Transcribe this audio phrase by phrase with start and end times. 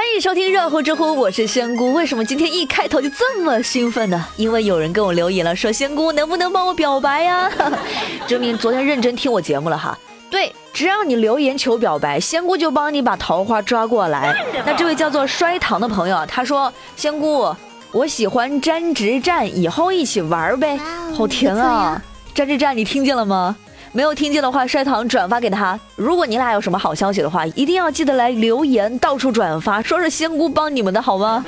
[0.00, 1.92] 欢迎收听热乎知乎，我是仙姑。
[1.92, 4.26] 为什么今天一开头就这么兴奋呢？
[4.38, 7.50] 因为有人跟我留言了，说仙姑能不能帮我表白呀？
[8.26, 9.96] 证明昨天认真听我节目了哈。
[10.30, 14.34] 对，只要你留言求表白，仙姑就帮你把桃花抓过来。
[14.64, 17.54] 那这位叫做衰糖的朋友，他说：仙姑，
[17.92, 20.80] 我喜欢沾直战，以后一起玩呗。
[21.14, 22.02] 好甜啊！
[22.34, 23.54] 沾直战，你听见了吗？
[23.92, 25.78] 没有听见的话，衰糖转发给他。
[25.96, 31.44] 如果你俩有什么好消息的话，一定要记得来留言，到处转发，说是仙姑帮你们的好吗？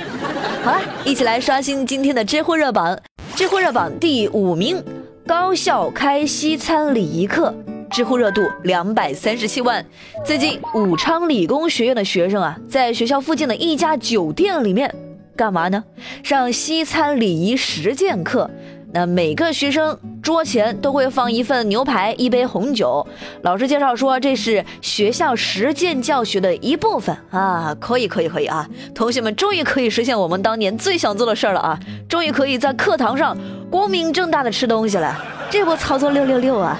[0.63, 2.97] 好了，一起来刷新今天的知乎热榜。
[3.33, 4.83] 知乎热榜第五名，
[5.25, 7.55] 高校开西餐礼仪课，
[7.89, 9.83] 知乎热度两百三十七万。
[10.25, 14.93] 最近武昌理工学院的学生啊，在学校附近的一家酒店里面
[15.35, 15.81] 干嘛呢？
[16.23, 18.51] 上西餐礼仪实践课。
[18.91, 23.05] 那每个学生桌前都会放一份牛排，一杯红酒。
[23.41, 27.75] 老师介绍说，这是学校实践教学的一部分啊！
[27.77, 28.65] 可以，可以，可以啊！
[28.95, 31.77] 同学们终于可以实现我们当年最想做的事儿了啊！
[32.07, 33.37] 终于可以在课堂上
[33.69, 35.13] 光明正大的吃东西了，
[35.51, 36.79] 这波操作六六六啊！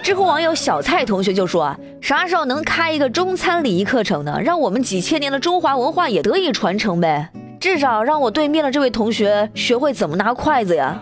[0.00, 4.38] 知乎网友小蔡同学就说啊，啥时候能开一个中餐礼仪课程呢？
[4.40, 7.28] 让我们几千年的中华文化也得以传承呗！
[7.58, 11.00] 至少让我对面的这位同学学会怎么拿筷子呀！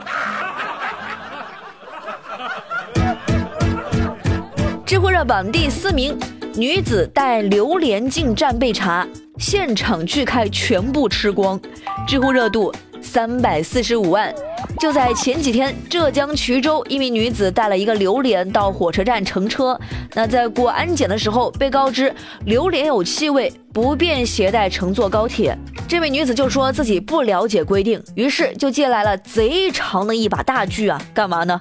[4.91, 6.19] 知乎热榜第四名，
[6.57, 9.07] 女子带榴莲进站被查，
[9.39, 11.61] 现场拒开，全部吃光。
[12.09, 14.35] 知乎热度三百四十五万。
[14.81, 19.79] 就在前几天，浙江衢州一名女子带了一个榴莲到火车站乘车，
[20.13, 22.13] 那在过安检的时候被告知
[22.47, 25.57] 榴莲有气味，不便携带乘坐高铁。
[25.87, 31.61] 这位女子就说自己不了解规定，于是就借来了贼长的一把大锯啊，干嘛呢？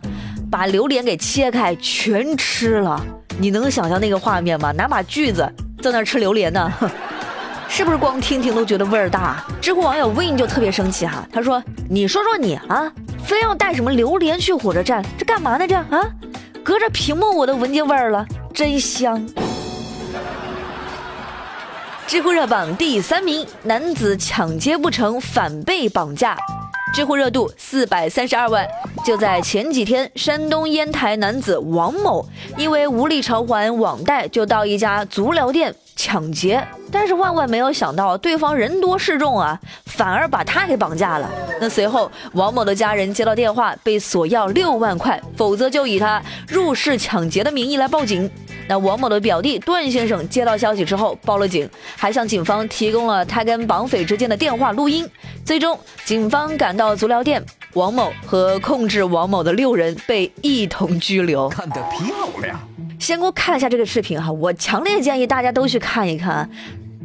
[0.51, 2.99] 把榴莲给切开，全吃了。
[3.37, 4.71] 你能想象那个画面吗？
[4.71, 5.47] 拿把锯子
[5.81, 6.71] 在那吃榴莲呢，
[7.69, 9.43] 是不是光听听都觉得味儿大？
[9.61, 12.91] 知乎网友 Win 就特别生气哈，他说：“你说说你啊，
[13.23, 15.67] 非要带什么榴莲去火车站，这干嘛呢？
[15.67, 16.03] 这啊，
[16.63, 19.23] 隔着屏幕我都闻见味儿了，真香。”
[22.07, 26.35] 知乎热榜第三名，男子抢劫不成反被绑架。
[26.93, 28.67] 知乎热度四百三十二万。
[29.05, 32.27] 就在前几天，山东烟台男子王某
[32.57, 36.65] 因为无力偿还网贷，就到一家足疗店抢劫。
[36.91, 41.29] 但是万万没有想到，对方人多势众啊，反而把他给绑架了。
[41.61, 48.29] 那随后，王某的家人接到电话，被索要六万块，否则就以他入室抢劫的名义来报警。
[48.69, 55.09] 那王某的表弟段先生接到消息之后报了警，还向警方提供了他跟绑匪之间的电话录音。
[55.43, 55.75] 最终，
[56.05, 57.43] 警方赶到足疗店，
[57.73, 61.49] 王某和控制王某的六人被一同拘留。
[61.49, 61.99] 看得漂
[62.43, 62.59] 亮！
[62.99, 66.47] 先给我看一下这个视频哈，我强烈建议大家都去看一看。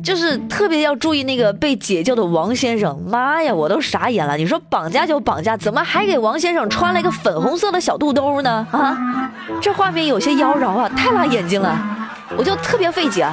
[0.04, 4.36] 就是特别要注意那个被解救的王先生，妈呀，我都傻眼了！
[4.36, 8.66] 你说绑架就绑架，怎么还给王先生穿了一个粉红色的小肚兜呢？
[8.70, 9.32] 啊，
[9.62, 11.76] 这画面有些妖娆啊，太辣眼睛了，
[12.36, 13.26] 我就特别费解，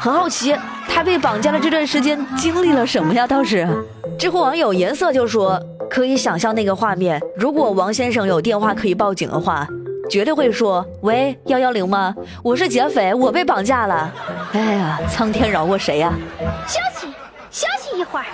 [0.00, 0.54] 很好奇
[0.88, 3.24] 他被绑架的这段时间经历了什么呀？
[3.24, 3.66] 倒是，
[4.18, 9.66] 知乎网友颜色就说，可以想象那个画面，如果王先生有电话可以报警的话。
[10.08, 12.14] 绝对会说喂幺幺零吗？
[12.42, 14.10] 我是劫匪，我被绑架了。
[14.52, 16.12] 哎呀，苍天饶过谁呀！
[16.66, 17.06] 休息，
[17.50, 18.24] 休息一会儿。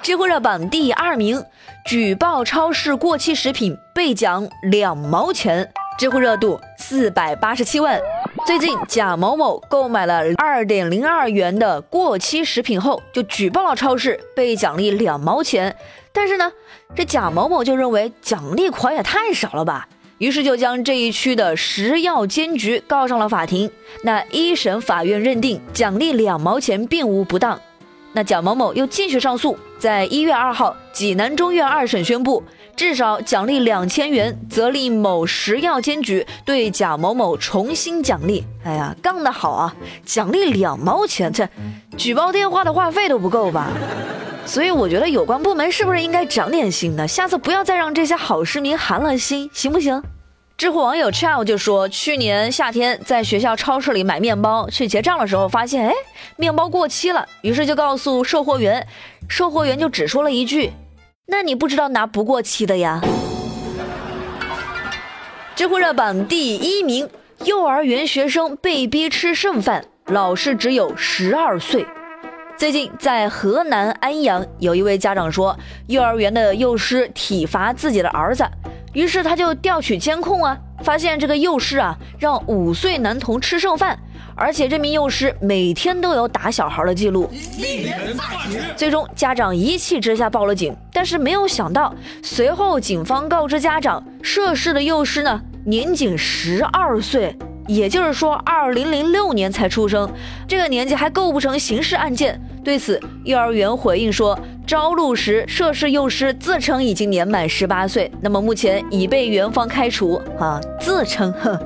[0.00, 1.44] 知乎热榜第二名，
[1.84, 5.70] 举报超市过期食品被奖两毛钱。
[5.96, 8.00] 知乎热度四百八十七万。
[8.46, 15.76] 最近贾某某购买了二点零二元的过期食品后，就举报了超市，被奖励两毛钱。
[16.12, 16.50] 但是呢，
[16.94, 19.86] 这贾某某就认为奖励款也太少了吧。
[20.24, 23.70] 于是就将这一区的食药监局告上了法庭。
[24.04, 27.60] 那一审法院认定奖励两毛钱并无不当。
[28.14, 32.42] 那蒋某某又继续上诉，在一月二号，济南中院二审宣布，
[32.74, 38.42] 至少奖励两千元，责令某食药监局对贾某某重新奖励。
[38.64, 39.76] 哎呀，杠得好啊！
[40.06, 41.46] 奖励两毛钱，这
[41.98, 43.68] 举报电话的话费都不够吧？
[44.46, 47.06] 所以我觉得有关部门是不是应该长点心呢？
[47.06, 50.02] 下次不要再让这些好市民寒了心，行不行？
[50.56, 55.92] 知乎网友 child 就说，去年夏天在学校超市里买面包，去结账的时候发现，哎，
[56.36, 58.86] 面包过期了，于是就告诉售货员，
[59.28, 60.72] 售货员就只说了一句
[61.26, 63.00] ：“那你不知道拿不过期的呀？”
[65.56, 67.10] 知乎热榜第一名，
[67.44, 71.84] 幼儿园学生被逼吃剩饭，老师只有十二岁。
[72.56, 75.58] 最近在河南安阳，有一位家长说，
[75.88, 78.48] 幼儿园的幼师体罚自己的儿子。
[78.94, 83.98] 于是他就调取监控啊，发现这个幼师啊让五岁男童吃剩饭，
[84.34, 87.30] 而且这名幼师每天都有打小孩的记录。
[88.74, 97.36] 最终家长一气之下报了警，但是没有想到，随后警方告知家长，涉事的幼师呢年仅十二岁。
[97.66, 100.06] 也就是说，二零零六年才出生，
[100.46, 102.38] 这个年纪还构不成刑事案件。
[102.62, 110.14] 对此，幼儿园回应说，招录时涉事幼师自称已经年满十八岁，那么目前已被园方开除。
[110.38, 111.58] 啊，自称，哼，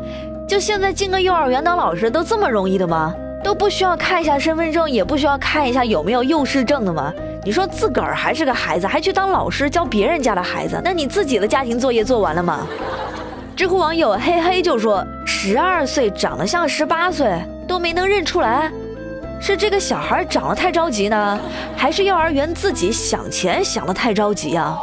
[0.48, 3.14] 就现在进个幼儿园当老师都这么容易的吗？
[3.44, 7.12] 都不需要看一下身份证，也不需要看一下有没有幼师证的吗？
[7.44, 12.66] 你说自个儿还是个孩子，还去当老师教别人家的孩子，那你自己的家庭作业做完了吗？
[13.54, 18.70] 知乎网友嘿嘿就说：“十二岁长得像十八岁，都没能认出来，
[19.40, 21.40] 是这个小孩长得太着急呢，
[21.76, 24.76] 还是幼儿园自己想钱想得太着急呀？”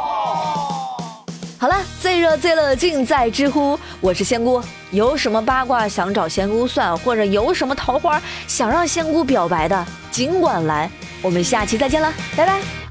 [1.58, 10.90] 好了，最热最乐尽在知乎，我是仙姑，有什么八卦想找仙姑算，或者有什么桃花想让仙姑表白的，尽管来，
[11.22, 12.85] 我们下期再见了，拜拜。